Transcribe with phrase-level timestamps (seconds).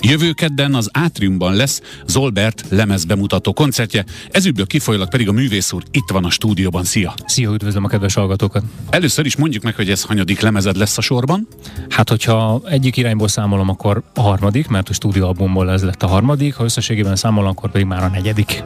[0.00, 5.82] Jövő kedden az Átriumban lesz Zolbert lemez bemutató koncertje, ezübből kifolyólag pedig a művész úr
[5.90, 6.84] itt van a stúdióban.
[6.84, 7.14] Szia!
[7.26, 8.62] Szia, üdvözlöm a kedves hallgatókat!
[8.90, 11.48] Először is mondjuk meg, hogy ez hanyadik lemezed lesz a sorban?
[11.88, 16.54] Hát, hogyha egyik irányból számolom, akkor a harmadik, mert a stúdióalbumból ez lett a harmadik,
[16.54, 18.64] ha összességében számolom, akkor pedig már a negyedik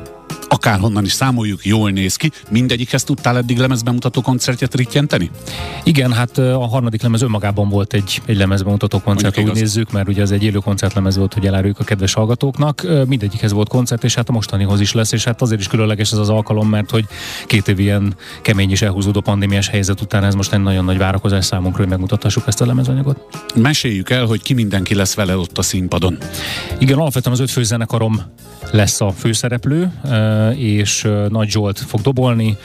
[0.53, 2.30] akárhonnan is számoljuk, jól néz ki.
[2.50, 5.30] Mindegyikhez tudtál eddig lemezbemutató koncertjet rittyenteni?
[5.85, 10.23] Igen, hát a harmadik lemez önmagában volt egy, egy lemezbemutató koncert, úgy nézzük, mert ugye
[10.23, 12.86] ez egy élő koncertlemez volt, hogy eláruljuk a kedves hallgatóknak.
[13.07, 16.18] Mindegyikhez volt koncert, és hát a mostanihoz is lesz, és hát azért is különleges ez
[16.18, 17.04] az alkalom, mert hogy
[17.46, 21.45] két év ilyen kemény és elhúzódó pandémiás helyzet után ez most egy nagyon nagy várakozás
[21.45, 23.26] számunkra, hogy megmutassuk ezt a lemezanyagot.
[23.54, 26.18] Meséljük el, hogy ki mindenki lesz vele ott a színpadon.
[26.79, 28.21] Igen, alapvetően az öt főzenekarom
[28.71, 29.93] lesz a főszereplő,
[30.57, 32.56] és Nagy Zsolt fog dobolni,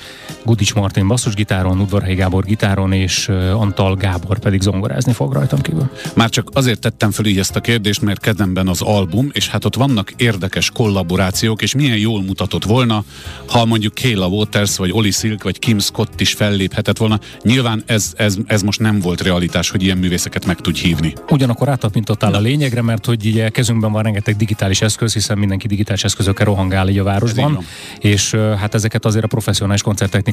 [0.47, 5.89] Gudics Martin basszusgitáron, Udvarhelyi Gábor gitáron, és Antal Gábor pedig zongorázni fog rajtam kívül.
[6.15, 9.65] Már csak azért tettem fel így ezt a kérdést, mert kezemben az album, és hát
[9.65, 13.03] ott vannak érdekes kollaborációk, és milyen jól mutatott volna,
[13.47, 17.19] ha mondjuk Kayla Waters, vagy Oli Silk, vagy Kim Scott is felléphetett volna.
[17.41, 21.13] Nyilván ez, ez, ez most nem volt realitás, hogy ilyen művészeket meg tudj hívni.
[21.29, 26.03] Ugyanakkor átapintottál a lényegre, mert hogy ugye kezünkben van rengeteg digitális eszköz, hiszen mindenki digitális
[26.03, 27.59] eszközökkel rohangál így a városban,
[27.99, 29.81] és hát ezeket azért a professzionális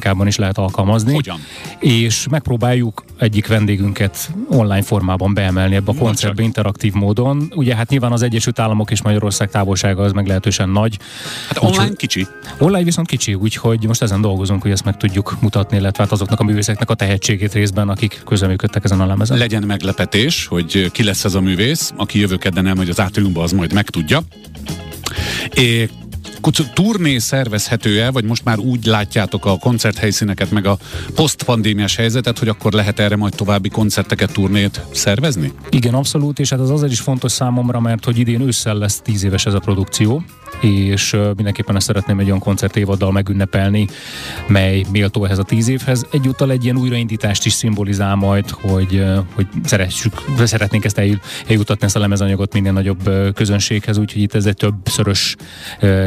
[0.05, 1.13] koncerttechnikában is lehet alkalmazni.
[1.13, 1.39] Hogyan?
[1.79, 7.51] És megpróbáljuk egyik vendégünket online formában beemelni ebbe a koncertbe interaktív módon.
[7.55, 10.97] Ugye hát nyilván az Egyesült Államok és Magyarország távolsága az meglehetősen nagy.
[11.47, 12.27] Hát online úgy, kicsi.
[12.59, 16.39] Online viszont kicsi, úgyhogy most ezen dolgozunk, hogy ezt meg tudjuk mutatni, illetve hát azoknak
[16.39, 19.37] a művészeknek a tehetségét részben, akik közeműködtek ezen a lemezen.
[19.37, 23.51] Legyen meglepetés, hogy ki lesz ez a művész, aki jövő kedden elmegy az átriumba, az
[23.51, 24.21] majd megtudja.
[25.53, 25.89] É,
[26.73, 30.77] turné szervezhető el, vagy most már úgy látjátok a koncerthelyszíneket, meg a
[31.15, 35.51] posztpandémiás helyzetet, hogy akkor lehet erre majd további koncerteket, turnét szervezni?
[35.69, 39.23] Igen, abszolút, és hát az azért is fontos számomra, mert hogy idén ősszel lesz tíz
[39.23, 40.23] éves ez a produkció,
[40.61, 43.87] és mindenképpen ezt szeretném egy olyan koncertévaddal megünnepelni,
[44.47, 46.05] mely méltó ehhez a tíz évhez.
[46.11, 51.01] Egyúttal egy ilyen újraindítást is szimbolizál majd, hogy, hogy szeressük, szeretnénk ezt
[51.47, 55.35] eljutatni ezt a lemezanyagot minél nagyobb közönséghez, úgyhogy itt ez egy többszörös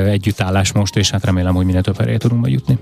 [0.06, 2.78] együttállás most, és hát remélem, hogy minél több erejét tudunk bejutni.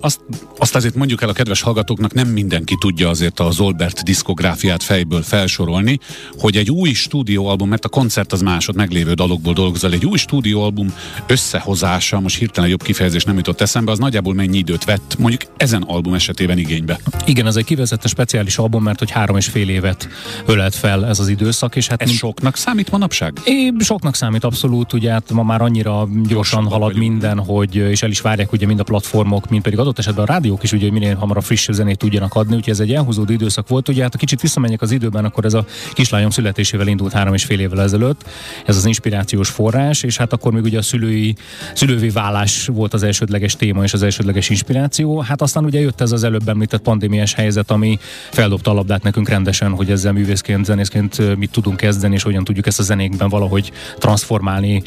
[0.00, 0.20] Azt,
[0.58, 5.22] azt azért mondjuk el a kedves hallgatóknak, nem mindenki tudja azért a Zolbert diszkográfiát fejből
[5.22, 5.98] felsorolni,
[6.38, 10.94] hogy egy új stúdióalbum, mert a koncert az másod meglévő dalokból dolgozol, egy új stúdióalbum
[11.26, 15.82] összehozása, most hirtelen jobb kifejezés nem jutott eszembe, az nagyjából mennyi időt vett mondjuk ezen
[15.82, 17.00] album esetében igénybe?
[17.26, 20.08] Igen, ez egy kivezette speciális album, mert hogy három és fél évet
[20.46, 22.18] ölelt fel ez az időszak, és hát ez mind...
[22.18, 23.40] soknak számít manapság?
[23.44, 27.10] É, soknak számít abszolút, ugye hát ma már annyira gyorsan halad vagyunk.
[27.10, 30.32] minden, hogy és el is várják ugye mind a platformok, mint pedig adott esetben a
[30.32, 33.68] rádiók is ugye hogy minél hamarabb friss zenét tudjanak adni, úgyhogy ez egy elhúzódó időszak
[33.68, 33.88] volt.
[33.88, 37.44] Ugye hát a kicsit visszamenjek az időben, akkor ez a kislányom születésével indult három és
[37.44, 38.28] fél évvel ezelőtt,
[38.66, 41.34] ez az inspirációs forrás, és hát akkor még ugye a szülői,
[41.74, 45.20] szülővi vállás volt az elsődleges téma és az elsődleges inspiráció.
[45.20, 47.98] Hát aztán ugye jött ez az előbb említett pandémiás helyzet, ami
[48.30, 52.66] feldobta a labdát nekünk rendesen, hogy ezzel művészként, zenészként mit tudunk kezdeni, és hogyan tudjuk
[52.66, 54.82] ezt a zenékben valahogy transformálni,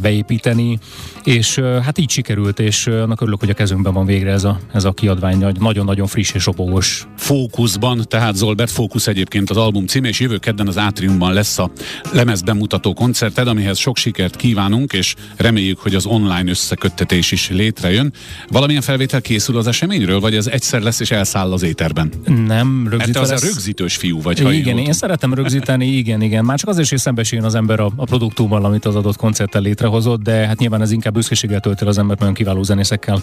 [0.00, 0.78] beépíteni.
[1.24, 4.84] És hát így sikerült, és annak örülök, hogy a kezünkben van végre ez a, ez
[4.84, 7.06] a kiadvány, nagyon-nagyon friss és ropogós.
[7.16, 11.70] Fókuszban, tehát Zolbert Fókusz egyébként az album címe, és jövő kedden az Átriumban lesz a
[12.12, 18.12] lemez bemutató koncerted, amihez sok sikert kívánunk, és reméljük, hogy az online összeköttetés is létrejön.
[18.48, 22.12] Valamilyen felvétel készül az eseményről, vagy ez egyszer lesz és elszáll az éterben?
[22.46, 22.96] Nem, rögzítő.
[22.96, 24.40] Mert te az a rögzítős fiú vagy.
[24.40, 26.44] Ha igen, én, én szeretem rögzíteni, igen, igen.
[26.44, 29.62] Már csak azért is, hogy szembesüljön az ember a, a produktummal, amit az adott koncerttel
[29.62, 33.22] létrehozott, de hát nyilván ez inkább büszkeséggel tölti az ember, nagyon kiváló zenészekkel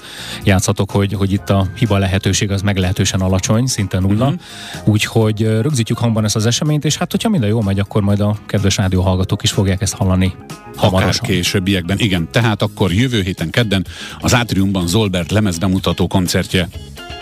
[0.68, 4.26] játszhatok, hogy, hogy itt a hiba lehetőség az meglehetősen alacsony, szinte nulla.
[4.26, 4.40] Uh-huh.
[4.86, 8.38] Úgyhogy rögzítjük hangban ezt az eseményt, és hát, hogyha minden jól megy, akkor majd a
[8.46, 10.34] kedves rádió hallgatók is fogják ezt hallani
[10.76, 11.10] hamarosan.
[11.10, 12.28] Akár későbbiekben, igen.
[12.32, 13.86] Tehát akkor jövő héten kedden
[14.20, 16.68] az Átriumban Zolbert lemezbemutató koncertje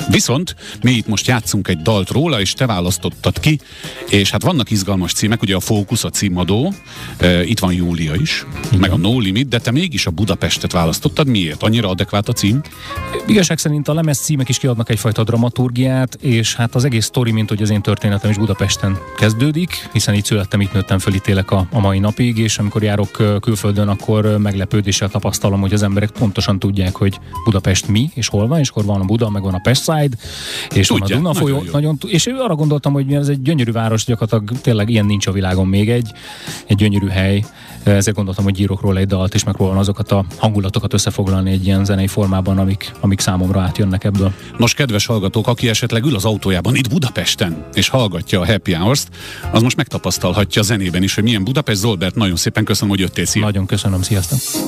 [0.10, 3.60] Viszont mi itt most játszunk egy dalt róla, és te választottad ki,
[4.10, 6.74] és hát vannak izgalmas címek, ugye a Fókusz a címadó,
[7.18, 8.80] e, itt van Júlia is, Igen.
[8.80, 11.28] meg a No Limit, de te mégis a Budapestet választottad.
[11.28, 11.64] Miért?
[11.64, 12.62] Annyira adekvát a cím?
[13.28, 17.50] Igazság szerint a lemez címek is kiadnak egyfajta dramaturgiát, és hát az egész sztori, mint
[17.50, 21.52] hogy az én történetem is Budapesten kezdődik, hiszen itt születtem, itt nőttem föl, itt élek
[21.52, 26.60] a, a mai napig, és amikor járok külföldön, akkor meglepődéssel tapasztalom, hogy az emberek pontosan
[26.60, 29.60] tudják, hogy Budapest mi, és hol van, és hol van a Buda, meg van a
[29.60, 30.16] Pest Side,
[30.76, 33.72] és Tudja, van a Duna folyó, nagyon, nagyon, és arra gondoltam, hogy ez egy gyönyörű
[33.72, 36.12] város, gyakorlatilag tényleg ilyen nincs a világon még egy,
[36.68, 37.44] egy gyönyörű hely,
[37.84, 41.86] ezért gondoltam, hogy írok róla egy dalt, és megpróbálom azokat a hangulatokat összefoglalni egy ilyen
[41.86, 44.34] zenei formában, amik, amik számomra átjönnek ebből.
[44.58, 49.10] Nos, kedves hallgatók, aki esetleg ül az autójában itt Budapesten, és hallgatja a Happy Hours-t,
[49.52, 51.80] az most megtapasztalhatja a zenében is, hogy milyen Budapest.
[51.80, 53.26] Zolbert, nagyon szépen köszönöm, hogy jöttél.
[53.26, 53.44] Szia.
[53.44, 54.64] Nagyon köszönöm, sziasztok!